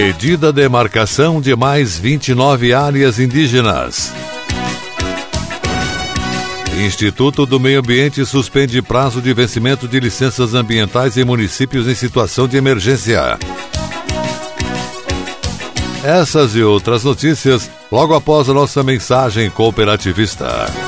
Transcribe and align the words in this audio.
Pedida 0.00 0.52
demarcação 0.52 1.40
de 1.40 1.56
mais 1.56 1.98
29 1.98 2.72
áreas 2.72 3.18
indígenas. 3.18 4.12
Instituto 6.86 7.44
do 7.44 7.58
Meio 7.58 7.80
Ambiente 7.80 8.24
suspende 8.24 8.80
prazo 8.80 9.20
de 9.20 9.34
vencimento 9.34 9.88
de 9.88 9.98
licenças 9.98 10.54
ambientais 10.54 11.16
em 11.16 11.24
municípios 11.24 11.88
em 11.88 11.96
situação 11.96 12.46
de 12.46 12.56
emergência. 12.56 13.36
Essas 16.04 16.54
e 16.54 16.62
outras 16.62 17.02
notícias 17.02 17.68
logo 17.90 18.14
após 18.14 18.48
a 18.48 18.54
nossa 18.54 18.84
mensagem 18.84 19.50
cooperativista. 19.50 20.87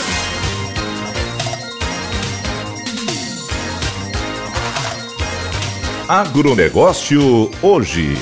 Agronegócio 6.11 7.49
hoje. 7.61 8.17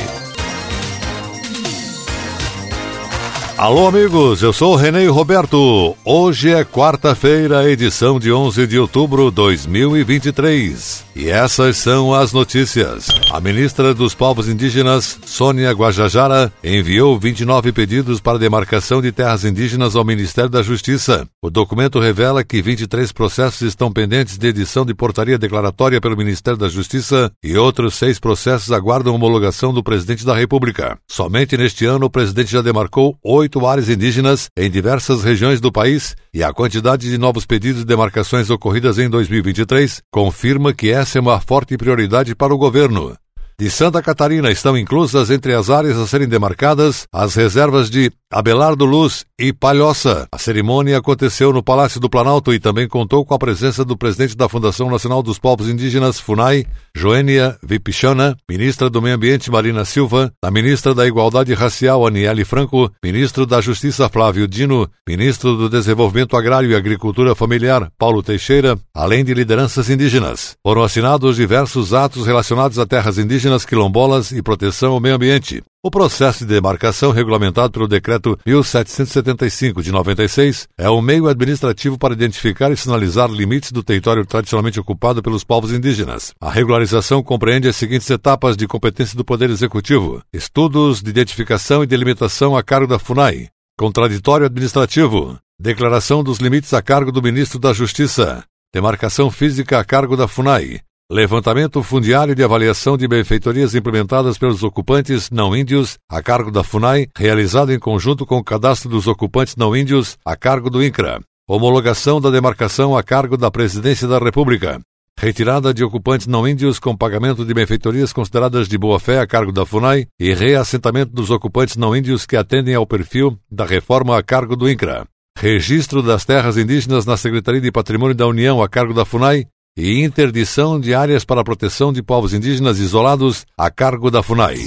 Alô, 3.58 3.88
amigos, 3.88 4.44
eu 4.44 4.54
sou 4.54 4.76
Renê 4.76 5.08
Roberto. 5.08 5.98
Hoje 6.06 6.54
é 6.54 6.64
quarta-feira, 6.64 7.68
edição 7.68 8.20
de 8.20 8.32
11 8.32 8.68
de 8.68 8.78
outubro 8.78 9.32
de 9.32 9.38
2023. 9.38 11.09
E 11.20 11.30
essas 11.30 11.76
são 11.76 12.14
as 12.14 12.32
notícias. 12.32 13.08
A 13.30 13.42
ministra 13.42 13.94
dos 13.94 14.16
Povos 14.16 14.48
Indígenas, 14.48 15.20
Sônia 15.26 15.70
Guajajara, 15.74 16.50
enviou 16.64 17.20
29 17.20 17.74
pedidos 17.74 18.22
para 18.22 18.40
demarcação 18.40 19.02
de 19.02 19.12
terras 19.12 19.44
indígenas 19.44 19.98
ao 19.98 20.06
Ministério 20.06 20.50
da 20.50 20.64
Justiça. 20.64 21.28
O 21.42 21.50
documento 21.50 22.00
revela 22.00 22.42
que 22.42 22.62
23 22.62 23.12
processos 23.12 23.64
estão 23.64 23.92
pendentes 23.92 24.38
de 24.38 24.48
edição 24.48 24.86
de 24.86 24.94
portaria 24.94 25.38
declaratória 25.38 26.00
pelo 26.00 26.16
Ministério 26.16 26.58
da 26.58 26.70
Justiça 26.70 27.30
e 27.44 27.58
outros 27.58 27.96
seis 27.96 28.18
processos 28.18 28.72
aguardam 28.72 29.14
homologação 29.14 29.74
do 29.74 29.84
presidente 29.84 30.26
da 30.26 30.34
República. 30.34 30.98
Somente 31.06 31.58
neste 31.58 31.86
ano, 31.86 32.06
o 32.06 32.10
presidente 32.10 32.54
já 32.54 32.62
demarcou 32.62 33.18
oito 33.22 33.68
áreas 33.68 33.90
indígenas 33.90 34.48
em 34.58 34.72
diversas 34.72 35.22
regiões 35.22 35.60
do 35.60 35.70
país 35.70 36.16
e 36.34 36.42
a 36.42 36.54
quantidade 36.54 37.10
de 37.10 37.18
novos 37.18 37.46
pedidos 37.46 37.82
de 37.82 37.88
demarcações 37.88 38.50
ocorridas 38.50 38.98
em 38.98 39.10
2023 39.10 40.02
confirma 40.10 40.72
que 40.72 40.90
essa 40.90 41.09
é 41.18 41.22
uma 41.22 41.40
forte 41.40 41.78
prioridade 41.78 42.36
para 42.36 42.54
o 42.54 42.58
governo. 42.58 43.16
De 43.60 43.70
Santa 43.70 44.02
Catarina 44.02 44.50
estão 44.50 44.78
inclusas 44.78 45.30
entre 45.30 45.54
as 45.54 45.70
áreas 45.70 45.98
a 45.98 46.08
serem 46.08 46.30
demarcadas 46.30 47.08
as 47.12 47.36
reservas 47.36 47.90
de 47.90 48.10
Abelardo 48.32 48.86
Luz 48.86 49.26
e 49.40 49.52
Palhoça. 49.52 50.28
A 50.32 50.38
cerimônia 50.38 50.98
aconteceu 50.98 51.52
no 51.52 51.64
Palácio 51.64 52.00
do 52.00 52.10
Planalto 52.10 52.54
e 52.54 52.60
também 52.60 52.88
contou 52.88 53.26
com 53.26 53.34
a 53.34 53.40
presença 53.40 53.84
do 53.84 53.98
presidente 53.98 54.36
da 54.38 54.48
Fundação 54.50 54.90
Nacional 54.90 55.24
dos 55.24 55.40
Povos 55.40 55.68
Indígenas, 55.68 56.20
FUNAI, 56.20 56.66
Joênia 56.94 57.58
Vipichana, 57.64 58.38
ministra 58.48 58.90
do 58.90 59.02
Meio 59.02 59.16
Ambiente, 59.16 59.50
Marina 59.50 59.84
Silva, 59.86 60.32
a 60.44 60.52
ministra 60.52 60.94
da 60.94 61.08
Igualdade 61.08 61.54
Racial, 61.54 62.06
Aniele 62.06 62.46
Franco, 62.46 62.92
ministro 63.04 63.46
da 63.46 63.62
Justiça, 63.62 64.10
Flávio 64.10 64.48
Dino, 64.48 64.88
ministro 65.08 65.56
do 65.56 65.70
Desenvolvimento 65.70 66.38
Agrário 66.38 66.70
e 66.70 66.76
Agricultura 66.76 67.34
Familiar, 67.34 67.90
Paulo 67.98 68.22
Teixeira, 68.22 68.78
além 68.94 69.24
de 69.24 69.34
lideranças 69.34 69.90
indígenas. 69.90 70.56
Foram 70.62 70.84
assinados 70.84 71.36
diversos 71.36 71.94
atos 71.94 72.28
relacionados 72.28 72.78
a 72.78 72.86
terras 72.86 73.18
indígenas 73.18 73.30
indígenas, 73.40 73.66
quilombolas 73.66 74.32
e 74.32 74.42
proteção 74.42 74.94
ao 74.94 75.00
meio 75.00 75.16
ambiente. 75.16 75.64
O 75.82 75.90
processo 75.90 76.40
de 76.40 76.54
demarcação 76.54 77.12
regulamentado 77.12 77.72
pelo 77.72 77.88
Decreto 77.88 78.38
1775 78.46 79.82
de 79.82 79.94
96 79.94 80.68
é 80.78 80.90
um 80.90 81.02
meio 81.02 81.30
administrativo 81.30 81.98
para 81.98 82.14
identificar 82.14 82.70
e 82.70 82.76
sinalizar 82.76 83.32
limites 83.32 83.72
do 83.72 83.82
território 83.82 84.26
tradicionalmente 84.26 84.78
ocupado 84.78 85.24
pelos 85.24 85.46
povos 85.46 85.72
indígenas. 85.72 86.34
A 86.42 86.52
regularização 86.52 87.24
compreende 87.24 87.70
as 87.70 87.78
seguintes 87.78 88.10
etapas 88.10 88.58
de 88.58 88.68
competência 88.68 89.16
do 89.16 89.24
Poder 89.24 89.50
Executivo: 89.50 90.22
estudos 90.34 91.02
de 91.02 91.12
identificação 91.12 91.82
e 91.82 91.88
delimitação 91.88 92.58
a 92.58 92.62
cargo 92.62 92.88
da 92.88 93.00
FUNAI, 93.00 93.48
contraditório 93.78 94.48
administrativo, 94.48 95.40
declaração 95.58 96.22
dos 96.22 96.40
limites 96.40 96.74
a 96.74 96.82
cargo 96.82 97.10
do 97.10 97.22
Ministro 97.22 97.58
da 97.58 97.72
Justiça, 97.72 98.44
demarcação 98.74 99.32
física 99.32 99.80
a 99.80 99.86
cargo 99.86 100.18
da 100.18 100.28
FUNAI, 100.28 100.82
Levantamento 101.12 101.82
fundiário 101.82 102.36
de 102.36 102.44
avaliação 102.44 102.96
de 102.96 103.08
benfeitorias 103.08 103.74
implementadas 103.74 104.38
pelos 104.38 104.62
ocupantes 104.62 105.32
não 105.32 105.56
índios 105.56 105.98
a 106.08 106.22
cargo 106.22 106.52
da 106.52 106.64
FUNAI, 106.64 107.08
realizado 107.18 107.74
em 107.74 107.80
conjunto 107.80 108.28
com 108.28 108.38
o 108.38 108.44
cadastro 108.44 108.88
dos 108.88 109.08
ocupantes 109.08 109.56
não 109.56 109.76
índios 109.76 110.20
a 110.24 110.36
cargo 110.36 110.70
do 110.70 110.84
INCRA. 110.84 111.20
Homologação 111.48 112.22
da 112.22 112.30
demarcação 112.30 112.96
a 112.96 113.02
cargo 113.02 113.36
da 113.38 113.50
Presidência 113.50 114.08
da 114.08 114.20
República. 114.20 114.80
Retirada 115.20 115.74
de 115.74 115.84
ocupantes 115.84 116.28
não 116.28 116.48
índios 116.48 116.78
com 116.78 116.96
pagamento 116.96 117.44
de 117.44 117.56
benfeitorias 117.56 118.14
consideradas 118.14 118.68
de 118.68 118.78
boa-fé 118.78 119.20
a 119.20 119.26
cargo 119.26 119.52
da 119.52 119.66
FUNAI 119.66 120.06
e 120.20 120.32
reassentamento 120.36 121.12
dos 121.12 121.32
ocupantes 121.32 121.76
não 121.76 121.96
índios 121.96 122.28
que 122.28 122.38
atendem 122.38 122.76
ao 122.76 122.86
perfil 122.86 123.36
da 123.52 123.66
reforma 123.66 124.16
a 124.16 124.22
cargo 124.22 124.56
do 124.56 124.70
INCRA. 124.70 125.08
Registro 125.36 126.04
das 126.04 126.24
terras 126.24 126.56
indígenas 126.56 127.04
na 127.08 127.18
Secretaria 127.18 127.62
de 127.62 127.72
Patrimônio 127.72 128.14
da 128.14 128.28
União 128.28 128.62
a 128.62 128.70
cargo 128.70 128.94
da 128.94 129.06
FUNAI 129.06 129.48
e 129.80 130.04
interdição 130.04 130.78
de 130.78 130.94
áreas 130.94 131.24
para 131.24 131.40
a 131.40 131.44
proteção 131.44 131.94
de 131.94 132.04
povos 132.04 132.34
indígenas 132.34 132.80
isolados 132.80 133.46
a 133.58 133.72
cargo 133.72 134.12
da 134.12 134.22
FUNAI. 134.22 134.58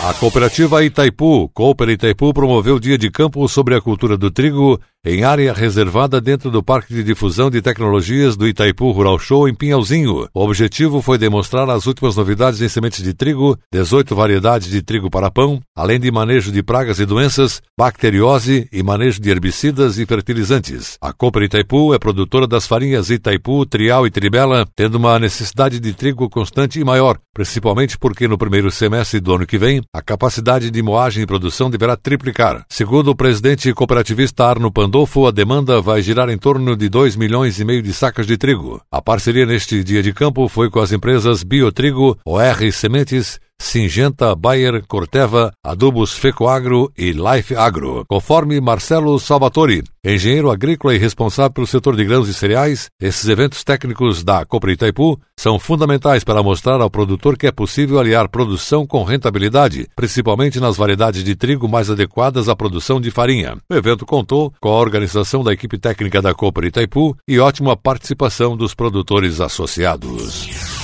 A 0.00 0.14
cooperativa 0.14 0.84
Itaipu, 0.84 1.48
Cooper 1.48 1.88
Itaipu, 1.88 2.32
promoveu 2.32 2.78
Dia 2.78 2.96
de 2.96 3.10
Campo 3.10 3.48
sobre 3.48 3.74
a 3.74 3.80
cultura 3.80 4.16
do 4.16 4.30
trigo 4.30 4.80
em 5.04 5.24
área 5.24 5.52
reservada 5.52 6.20
dentro 6.20 6.50
do 6.50 6.62
Parque 6.62 6.92
de 6.92 7.02
Difusão 7.02 7.50
de 7.50 7.62
Tecnologias 7.62 8.36
do 8.36 8.46
Itaipu 8.46 8.90
Rural 8.90 9.18
Show 9.18 9.48
em 9.48 9.54
Pinhalzinho. 9.54 10.28
O 10.34 10.44
objetivo 10.44 11.00
foi 11.00 11.18
demonstrar 11.18 11.68
as 11.70 11.86
últimas 11.86 12.16
novidades 12.16 12.60
em 12.60 12.68
sementes 12.68 13.02
de 13.02 13.14
trigo, 13.14 13.58
18 13.72 14.14
variedades 14.14 14.68
de 14.68 14.82
trigo 14.82 15.10
para 15.10 15.30
pão, 15.30 15.60
além 15.74 15.98
de 15.98 16.10
manejo 16.10 16.52
de 16.52 16.62
pragas 16.62 16.98
e 16.98 17.06
doenças, 17.06 17.62
bacteriose 17.78 18.68
e 18.72 18.82
manejo 18.82 19.20
de 19.20 19.30
herbicidas 19.30 19.98
e 19.98 20.06
fertilizantes. 20.06 20.98
A 21.00 21.12
Cooper 21.12 21.44
Itaipu 21.44 21.94
é 21.94 21.98
produtora 21.98 22.46
das 22.46 22.66
farinhas 22.66 23.08
Itaipu, 23.08 23.64
Trial 23.66 24.06
e 24.06 24.10
Tribela, 24.10 24.66
tendo 24.76 24.96
uma 24.96 25.18
necessidade 25.18 25.80
de 25.80 25.92
trigo 25.92 26.28
constante 26.28 26.78
e 26.80 26.84
maior, 26.84 27.18
principalmente 27.32 27.96
porque 27.96 28.28
no 28.28 28.36
primeiro 28.36 28.70
semestre 28.70 29.20
do 29.20 29.34
ano 29.34 29.46
que 29.46 29.58
vem, 29.58 29.80
a 29.94 30.02
capacidade 30.02 30.70
de 30.70 30.82
moagem 30.82 31.22
e 31.22 31.26
produção 31.26 31.70
deverá 31.70 31.96
triplicar. 31.96 32.64
Segundo 32.68 33.08
o 33.08 33.16
presidente 33.16 33.72
cooperativista 33.72 34.44
Arno 34.44 34.72
Pan 34.72 34.88
Pandolfo, 34.88 35.26
a 35.26 35.30
demanda 35.30 35.82
vai 35.82 36.00
girar 36.00 36.30
em 36.30 36.38
torno 36.38 36.74
de 36.74 36.88
2 36.88 37.14
milhões 37.14 37.60
e 37.60 37.64
meio 37.64 37.82
de 37.82 37.92
sacas 37.92 38.26
de 38.26 38.38
trigo. 38.38 38.80
A 38.90 39.02
parceria 39.02 39.44
neste 39.44 39.84
dia 39.84 40.02
de 40.02 40.14
campo 40.14 40.48
foi 40.48 40.70
com 40.70 40.80
as 40.80 40.92
empresas 40.92 41.42
Biotrigo, 41.42 42.18
OR 42.24 42.72
Sementes, 42.72 43.38
Singenta, 43.60 44.34
Bayer, 44.34 44.82
Corteva, 44.86 45.52
Adubos 45.62 46.12
Fecoagro 46.12 46.90
e 46.96 47.12
Life 47.12 47.54
Agro. 47.54 48.04
Conforme 48.08 48.60
Marcelo 48.60 49.18
Salvatori, 49.18 49.82
engenheiro 50.02 50.50
agrícola 50.50 50.94
e 50.94 50.98
responsável 50.98 51.50
pelo 51.52 51.66
setor 51.66 51.94
de 51.94 52.04
grãos 52.04 52.28
e 52.28 52.34
cereais, 52.34 52.88
esses 53.00 53.28
eventos 53.28 53.62
técnicos 53.64 54.24
da 54.24 54.46
Copra 54.46 54.72
Itaipu 54.72 55.20
são 55.38 55.58
fundamentais 55.58 56.24
para 56.24 56.42
mostrar 56.42 56.80
ao 56.80 56.88
produtor 56.88 57.36
que 57.36 57.46
é 57.46 57.52
possível 57.52 57.98
aliar 57.98 58.28
produção 58.28 58.86
com 58.86 59.02
rentabilidade, 59.02 59.86
principalmente 59.94 60.60
nas 60.60 60.76
variedades 60.76 61.22
de 61.22 61.36
trigo 61.36 61.68
mais 61.68 61.90
adequadas 61.90 62.48
à 62.48 62.56
produção 62.56 63.00
de 63.00 63.10
farinha. 63.10 63.58
O 63.70 63.74
evento 63.74 64.06
contou 64.06 64.52
com 64.60 64.70
a 64.70 64.78
organização 64.78 65.44
da 65.44 65.52
equipe 65.52 65.78
técnica 65.78 66.22
da 66.22 66.32
Copra 66.32 66.66
Itaipu 66.66 67.16
e 67.26 67.38
ótima 67.38 67.76
participação 67.76 68.56
dos 68.56 68.74
produtores 68.74 69.40
associados. 69.40 70.77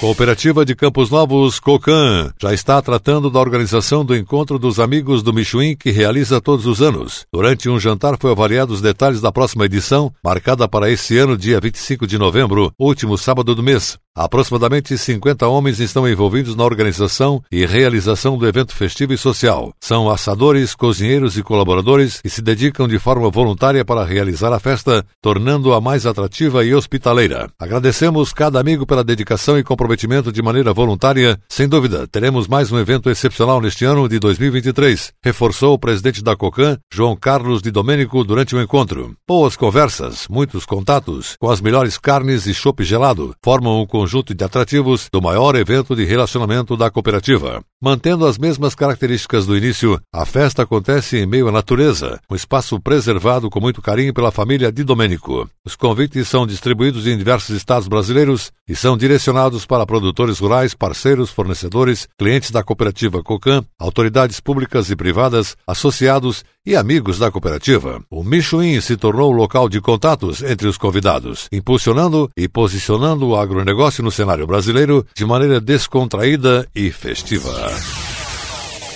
Cooperativa 0.00 0.62
de 0.62 0.74
Campos 0.74 1.08
Novos, 1.08 1.58
COCAN, 1.58 2.30
já 2.38 2.52
está 2.52 2.82
tratando 2.82 3.30
da 3.30 3.40
organização 3.40 4.04
do 4.04 4.14
encontro 4.14 4.58
dos 4.58 4.78
amigos 4.78 5.22
do 5.22 5.32
Michuim 5.32 5.74
que 5.74 5.90
realiza 5.90 6.38
todos 6.38 6.66
os 6.66 6.82
anos. 6.82 7.24
Durante 7.32 7.70
um 7.70 7.80
jantar 7.80 8.18
foi 8.20 8.30
avaliado 8.30 8.74
os 8.74 8.82
detalhes 8.82 9.22
da 9.22 9.32
próxima 9.32 9.64
edição, 9.64 10.12
marcada 10.22 10.68
para 10.68 10.90
esse 10.90 11.16
ano, 11.16 11.34
dia 11.34 11.58
25 11.58 12.06
de 12.06 12.18
novembro, 12.18 12.70
último 12.78 13.16
sábado 13.16 13.54
do 13.54 13.62
mês. 13.62 13.98
Aproximadamente 14.16 14.96
50 14.96 15.46
homens 15.46 15.78
estão 15.78 16.08
envolvidos 16.08 16.56
na 16.56 16.64
organização 16.64 17.42
e 17.52 17.66
realização 17.66 18.38
do 18.38 18.48
evento 18.48 18.74
festivo 18.74 19.12
e 19.12 19.18
social. 19.18 19.74
São 19.78 20.08
assadores, 20.08 20.74
cozinheiros 20.74 21.36
e 21.36 21.42
colaboradores 21.42 22.22
que 22.22 22.30
se 22.30 22.40
dedicam 22.40 22.88
de 22.88 22.98
forma 22.98 23.28
voluntária 23.28 23.84
para 23.84 24.06
realizar 24.06 24.54
a 24.54 24.58
festa, 24.58 25.04
tornando-a 25.20 25.82
mais 25.82 26.06
atrativa 26.06 26.64
e 26.64 26.74
hospitaleira. 26.74 27.50
Agradecemos 27.58 28.32
cada 28.32 28.58
amigo 28.58 28.86
pela 28.86 29.04
dedicação 29.04 29.58
e 29.58 29.62
comprometimento 29.62 30.32
de 30.32 30.40
maneira 30.40 30.72
voluntária. 30.72 31.38
Sem 31.46 31.68
dúvida, 31.68 32.06
teremos 32.06 32.48
mais 32.48 32.72
um 32.72 32.78
evento 32.78 33.10
excepcional 33.10 33.60
neste 33.60 33.84
ano 33.84 34.08
de 34.08 34.18
2023, 34.18 35.12
reforçou 35.22 35.74
o 35.74 35.78
presidente 35.78 36.24
da 36.24 36.34
COCAN, 36.34 36.78
João 36.90 37.14
Carlos 37.14 37.60
de 37.60 37.70
Domênico, 37.70 38.24
durante 38.24 38.56
o 38.56 38.62
encontro. 38.62 39.14
Boas 39.28 39.56
conversas, 39.56 40.26
muitos 40.30 40.64
contatos, 40.64 41.36
com 41.38 41.50
as 41.50 41.60
melhores 41.60 41.98
carnes 41.98 42.46
e 42.46 42.54
chopp 42.54 42.82
gelado, 42.82 43.34
formam 43.44 43.82
um 43.82 43.86
conjunto 44.06 44.32
de 44.32 44.44
atrativos 44.44 45.08
do 45.12 45.20
maior 45.20 45.56
evento 45.56 45.96
de 45.96 46.04
relacionamento 46.04 46.76
da 46.76 46.88
cooperativa. 46.88 47.60
Mantendo 47.82 48.24
as 48.24 48.38
mesmas 48.38 48.72
características 48.72 49.46
do 49.46 49.56
início, 49.56 50.00
a 50.14 50.24
festa 50.24 50.62
acontece 50.62 51.18
em 51.18 51.26
meio 51.26 51.48
à 51.48 51.52
natureza, 51.52 52.20
um 52.30 52.36
espaço 52.36 52.78
preservado 52.78 53.50
com 53.50 53.60
muito 53.60 53.82
carinho 53.82 54.14
pela 54.14 54.30
família 54.30 54.70
de 54.70 54.84
Domênico. 54.84 55.50
Os 55.64 55.74
convites 55.74 56.28
são 56.28 56.46
distribuídos 56.46 57.04
em 57.08 57.18
diversos 57.18 57.56
estados 57.56 57.88
brasileiros 57.88 58.52
e 58.68 58.76
são 58.76 58.96
direcionados 58.96 59.66
para 59.66 59.84
produtores 59.84 60.38
rurais, 60.38 60.72
parceiros, 60.72 61.30
fornecedores, 61.30 62.06
clientes 62.16 62.52
da 62.52 62.62
cooperativa 62.62 63.24
Cocan, 63.24 63.64
autoridades 63.76 64.38
públicas 64.38 64.88
e 64.88 64.94
privadas, 64.94 65.56
associados 65.66 66.44
e 66.66 66.74
amigos 66.74 67.18
da 67.18 67.30
cooperativa. 67.30 68.02
O 68.10 68.24
Michuim 68.24 68.80
se 68.80 68.96
tornou 68.96 69.32
o 69.32 69.36
local 69.36 69.68
de 69.68 69.80
contatos 69.80 70.42
entre 70.42 70.66
os 70.66 70.76
convidados, 70.76 71.48
impulsionando 71.52 72.28
e 72.36 72.48
posicionando 72.48 73.28
o 73.28 73.36
agronegócio 73.36 74.02
no 74.02 74.10
cenário 74.10 74.46
brasileiro 74.46 75.06
de 75.14 75.24
maneira 75.24 75.60
descontraída 75.60 76.66
e 76.74 76.90
festiva. 76.90 77.54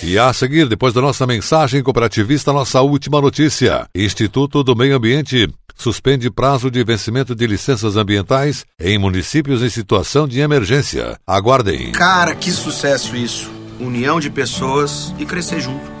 E 0.03 0.17
a 0.17 0.33
seguir, 0.33 0.67
depois 0.67 0.93
da 0.95 1.01
nossa 1.01 1.27
mensagem 1.27 1.83
cooperativista, 1.83 2.51
nossa 2.51 2.81
última 2.81 3.21
notícia. 3.21 3.85
Instituto 3.95 4.63
do 4.63 4.75
Meio 4.75 4.97
Ambiente 4.97 5.47
suspende 5.77 6.29
prazo 6.29 6.71
de 6.71 6.83
vencimento 6.83 7.35
de 7.35 7.45
licenças 7.45 7.95
ambientais 7.95 8.65
em 8.79 8.97
municípios 8.97 9.61
em 9.61 9.69
situação 9.69 10.27
de 10.27 10.39
emergência. 10.39 11.17
Aguardem. 11.25 11.91
Cara, 11.91 12.33
que 12.33 12.51
sucesso 12.51 13.15
isso. 13.15 13.51
União 13.79 14.19
de 14.19 14.29
pessoas 14.29 15.13
e 15.19 15.25
crescer 15.25 15.59
junto. 15.59 16.00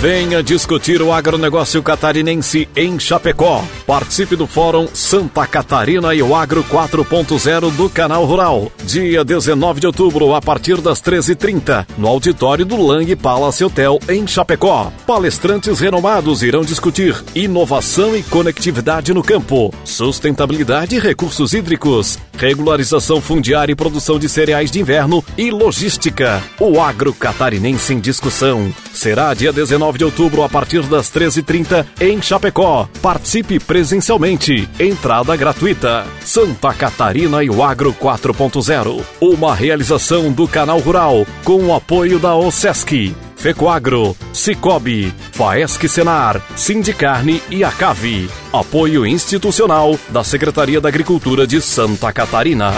Venha 0.00 0.44
discutir 0.44 1.02
o 1.02 1.12
agronegócio 1.12 1.82
catarinense 1.82 2.68
em 2.76 3.00
Chapecó. 3.00 3.64
Participe 3.84 4.36
do 4.36 4.46
Fórum 4.46 4.86
Santa 4.94 5.44
Catarina 5.44 6.14
e 6.14 6.22
o 6.22 6.36
Agro 6.36 6.62
4.0 6.62 7.72
do 7.72 7.90
Canal 7.90 8.24
Rural. 8.24 8.70
Dia 8.84 9.24
19 9.24 9.80
de 9.80 9.88
outubro, 9.88 10.36
a 10.36 10.40
partir 10.40 10.80
das 10.80 11.02
13h30, 11.02 11.84
no 11.98 12.06
auditório 12.06 12.64
do 12.64 12.80
Lang 12.80 13.16
Palace 13.16 13.64
Hotel, 13.64 13.98
em 14.08 14.24
Chapecó. 14.24 14.92
Palestrantes 15.04 15.80
renomados 15.80 16.44
irão 16.44 16.60
discutir 16.60 17.20
inovação 17.34 18.16
e 18.16 18.22
conectividade 18.22 19.12
no 19.12 19.22
campo, 19.22 19.74
sustentabilidade 19.84 20.94
e 20.94 21.00
recursos 21.00 21.52
hídricos, 21.52 22.16
regularização 22.36 23.20
fundiária 23.20 23.72
e 23.72 23.76
produção 23.76 24.16
de 24.16 24.28
cereais 24.28 24.70
de 24.70 24.78
inverno 24.78 25.24
e 25.36 25.50
logística. 25.50 26.40
O 26.60 26.80
agro 26.80 27.12
catarinense 27.12 27.94
em 27.94 27.98
discussão. 27.98 28.72
Será 28.92 29.34
dia 29.34 29.52
19 29.52 29.87
de 29.96 30.04
outubro, 30.04 30.42
a 30.42 30.48
partir 30.48 30.82
das 30.82 31.10
13h30, 31.10 31.86
em 32.00 32.20
Chapecó. 32.20 32.88
Participe 33.00 33.58
presencialmente. 33.58 34.68
Entrada 34.78 35.34
gratuita. 35.36 36.06
Santa 36.20 36.74
Catarina 36.74 37.42
e 37.42 37.48
o 37.48 37.62
Agro 37.62 37.94
4.0. 37.94 39.00
Uma 39.20 39.54
realização 39.54 40.30
do 40.32 40.46
Canal 40.46 40.80
Rural, 40.80 41.24
com 41.44 41.66
o 41.66 41.74
apoio 41.74 42.18
da 42.18 42.34
OSESC. 42.34 43.14
Fecoagro, 43.38 44.16
Cicobi, 44.32 45.14
Faesc 45.32 45.88
Senar, 45.88 46.42
Sindicarne 46.56 47.40
e 47.48 47.62
Acave. 47.62 48.28
Apoio 48.52 49.06
institucional 49.06 49.96
da 50.08 50.24
Secretaria 50.24 50.80
da 50.80 50.88
Agricultura 50.88 51.46
de 51.46 51.60
Santa 51.60 52.12
Catarina. 52.12 52.74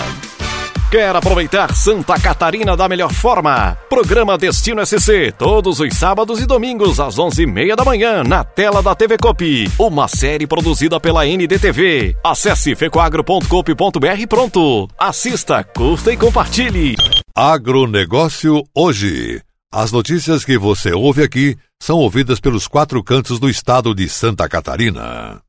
Quer 0.91 1.15
aproveitar 1.15 1.73
Santa 1.73 2.19
Catarina 2.19 2.77
da 2.77 2.89
melhor 2.89 3.13
forma? 3.13 3.79
Programa 3.89 4.37
Destino 4.37 4.85
SC, 4.85 5.33
todos 5.39 5.79
os 5.79 5.95
sábados 5.95 6.41
e 6.41 6.47
domingos 6.47 6.99
às 6.99 7.15
11h30 7.15 7.77
da 7.77 7.85
manhã, 7.85 8.25
na 8.25 8.43
tela 8.43 8.83
da 8.83 8.93
TV 8.93 9.17
Copi. 9.17 9.71
Uma 9.79 10.09
série 10.09 10.49
produzida 10.49 10.99
pela 10.99 11.25
NDTV. 11.25 12.17
Acesse 12.25 12.75
fecoagro.copi.br 12.75 14.27
pronto. 14.29 14.89
Assista, 14.99 15.63
curta 15.63 16.13
e 16.13 16.17
compartilhe. 16.17 16.97
Agronegócio 17.37 18.65
hoje. 18.75 19.41
As 19.73 19.93
notícias 19.93 20.45
que 20.45 20.59
você 20.59 20.93
ouve 20.93 21.23
aqui 21.23 21.57
são 21.81 21.99
ouvidas 21.99 22.41
pelos 22.41 22.67
quatro 22.67 23.01
cantos 23.05 23.39
do 23.39 23.49
estado 23.49 23.95
de 23.95 24.09
Santa 24.09 24.49
Catarina. 24.49 25.41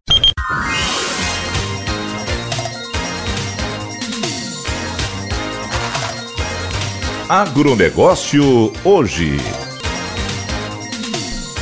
Agronegócio 7.31 8.73
hoje. 8.83 9.37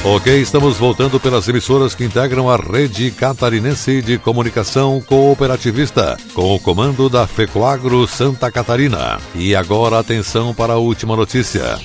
Ok, 0.03 0.41
estamos 0.41 0.79
voltando 0.79 1.19
pelas 1.19 1.47
emissoras 1.47 1.93
que 1.93 2.03
integram 2.03 2.49
a 2.49 2.57
rede 2.57 3.11
catarinense 3.11 4.01
de 4.01 4.17
comunicação 4.17 4.99
cooperativista, 4.99 6.17
com 6.33 6.55
o 6.55 6.59
comando 6.59 7.07
da 7.07 7.27
FECOAGRO 7.27 8.07
Santa 8.07 8.51
Catarina. 8.51 9.19
E 9.35 9.55
agora 9.55 9.99
atenção 9.99 10.55
para 10.55 10.73
a 10.73 10.77
última 10.77 11.15
notícia. 11.15 11.77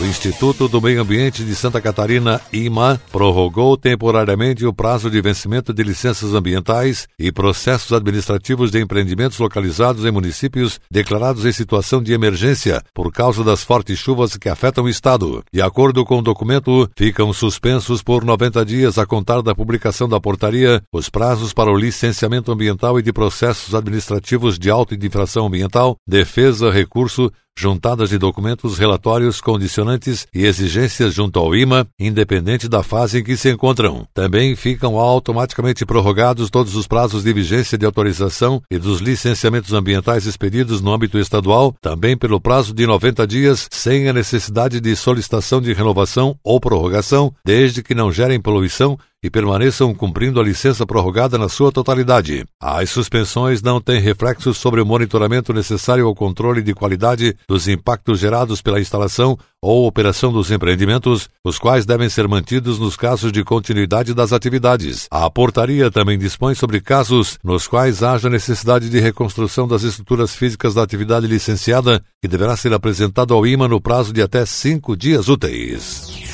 O 0.00 0.06
Instituto 0.06 0.68
do 0.68 0.80
Meio 0.80 1.02
Ambiente 1.02 1.42
de 1.42 1.56
Santa 1.56 1.80
Catarina, 1.80 2.40
IMA, 2.52 3.00
prorrogou 3.10 3.76
temporariamente 3.76 4.64
o 4.64 4.72
prazo 4.72 5.10
de 5.10 5.20
vencimento 5.20 5.74
de 5.74 5.82
licenças 5.82 6.34
ambientais 6.34 7.08
e 7.18 7.32
processos 7.32 7.92
administrativos 7.92 8.70
de 8.70 8.80
empreendimentos 8.80 9.40
localizados 9.40 10.04
em 10.04 10.12
municípios 10.12 10.78
declarados 10.88 11.44
em 11.44 11.50
situação 11.50 12.00
de 12.00 12.12
emergência 12.12 12.80
por 12.94 13.10
causa 13.10 13.42
das 13.42 13.64
fortes 13.64 13.98
chuvas 13.98 14.36
que 14.36 14.48
afetam 14.48 14.84
o 14.84 14.88
estado. 14.88 15.42
De 15.52 15.60
acordo 15.60 16.04
com 16.04 16.18
o 16.18 16.22
documento, 16.22 16.88
ficam 16.96 17.32
suspensos 17.32 18.00
por 18.00 18.24
90 18.24 18.64
dias 18.64 18.98
a 18.98 19.06
contar 19.06 19.42
da 19.42 19.52
publicação 19.52 20.08
da 20.08 20.20
portaria 20.20 20.80
os 20.92 21.08
prazos 21.08 21.52
para 21.52 21.72
o 21.72 21.76
licenciamento 21.76 22.52
ambiental 22.52 23.00
e 23.00 23.02
de 23.02 23.12
processos 23.12 23.74
administrativos 23.74 24.60
de 24.60 24.70
auto 24.70 24.94
e 24.94 24.96
de 24.96 25.08
infração 25.08 25.46
ambiental, 25.46 25.96
defesa, 26.06 26.70
recurso, 26.70 27.32
juntadas 27.58 28.10
de 28.10 28.18
documentos, 28.18 28.78
relatórios, 28.78 29.40
condicionantes 29.40 30.28
e 30.32 30.46
exigências 30.46 31.12
junto 31.12 31.40
ao 31.40 31.56
IMA, 31.56 31.88
independente 31.98 32.68
da 32.68 32.84
fase 32.84 33.18
em 33.18 33.24
que 33.24 33.36
se 33.36 33.50
encontram. 33.50 34.06
Também 34.14 34.54
ficam 34.54 34.96
automaticamente 34.96 35.84
prorrogados 35.84 36.50
todos 36.50 36.76
os 36.76 36.86
prazos 36.86 37.24
de 37.24 37.32
vigência 37.32 37.76
de 37.76 37.84
autorização 37.84 38.62
e 38.70 38.78
dos 38.78 39.00
licenciamentos 39.00 39.72
ambientais 39.72 40.24
expedidos 40.24 40.80
no 40.80 40.92
âmbito 40.92 41.18
estadual, 41.18 41.74
também 41.82 42.16
pelo 42.16 42.40
prazo 42.40 42.72
de 42.72 42.86
90 42.86 43.26
dias, 43.26 43.66
sem 43.72 44.08
a 44.08 44.12
necessidade 44.12 44.80
de 44.80 44.94
solicitação 44.94 45.60
de 45.60 45.72
renovação 45.72 46.36
ou 46.44 46.60
prorrogação, 46.60 47.34
desde 47.44 47.82
que 47.82 47.94
não 47.94 48.12
gerem 48.12 48.40
poluição 48.40 48.96
e 49.22 49.28
permaneçam 49.28 49.92
cumprindo 49.94 50.40
a 50.40 50.44
licença 50.44 50.86
prorrogada 50.86 51.36
na 51.36 51.48
sua 51.48 51.72
totalidade. 51.72 52.44
As 52.60 52.90
suspensões 52.90 53.60
não 53.60 53.80
têm 53.80 54.00
reflexos 54.00 54.58
sobre 54.58 54.80
o 54.80 54.86
monitoramento 54.86 55.52
necessário 55.52 56.06
ao 56.06 56.14
controle 56.14 56.62
de 56.62 56.74
qualidade 56.74 57.36
dos 57.48 57.66
impactos 57.66 58.20
gerados 58.20 58.62
pela 58.62 58.80
instalação 58.80 59.36
ou 59.60 59.86
operação 59.86 60.32
dos 60.32 60.50
empreendimentos, 60.52 61.28
os 61.44 61.58
quais 61.58 61.84
devem 61.84 62.08
ser 62.08 62.28
mantidos 62.28 62.78
nos 62.78 62.96
casos 62.96 63.32
de 63.32 63.42
continuidade 63.42 64.14
das 64.14 64.32
atividades. 64.32 65.08
A 65.10 65.28
portaria 65.28 65.90
também 65.90 66.16
dispõe 66.16 66.54
sobre 66.54 66.80
casos 66.80 67.38
nos 67.42 67.66
quais 67.66 68.02
haja 68.02 68.30
necessidade 68.30 68.88
de 68.88 69.00
reconstrução 69.00 69.66
das 69.66 69.82
estruturas 69.82 70.34
físicas 70.34 70.74
da 70.74 70.82
atividade 70.82 71.26
licenciada, 71.26 72.00
que 72.22 72.28
deverá 72.28 72.56
ser 72.56 72.72
apresentado 72.72 73.34
ao 73.34 73.44
IMA 73.44 73.66
no 73.66 73.80
prazo 73.80 74.12
de 74.12 74.22
até 74.22 74.46
cinco 74.46 74.96
dias 74.96 75.28
úteis. 75.28 76.27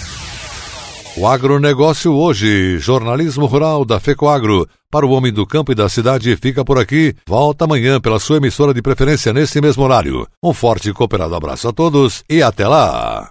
O 1.17 1.29
agronegócio 1.29 2.13
hoje, 2.13 2.77
jornalismo 2.79 3.47
rural 3.47 3.85
da 3.85 4.01
FECOAGro. 4.01 4.69
Para 4.91 5.07
o 5.07 5.11
homem 5.11 5.33
do 5.33 5.47
campo 5.47 5.71
e 5.71 5.75
da 5.75 5.89
cidade, 5.89 6.37
fica 6.37 6.65
por 6.65 6.77
aqui. 6.77 7.15
Volta 7.25 7.67
amanhã 7.67 8.01
pela 8.01 8.19
sua 8.19 8.39
emissora 8.39 8.75
de 8.75 8.83
preferência 8.83 9.33
nesse 9.33 9.61
mesmo 9.61 9.85
horário. 9.85 10.27
Um 10.43 10.53
forte 10.53 10.91
e 10.91 10.93
cooperado 10.93 11.37
abraço 11.37 11.69
a 11.69 11.73
todos 11.73 12.25
e 12.29 12.43
até 12.43 12.67
lá! 12.67 13.31